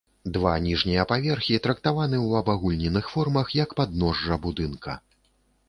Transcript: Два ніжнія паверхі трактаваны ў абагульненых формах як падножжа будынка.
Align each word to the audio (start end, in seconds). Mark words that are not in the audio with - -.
Два 0.35 0.53
ніжнія 0.67 1.03
паверхі 1.11 1.59
трактаваны 1.65 2.17
ў 2.27 2.31
абагульненых 2.41 3.13
формах 3.13 3.55
як 3.63 3.79
падножжа 3.83 4.43
будынка. 4.47 5.01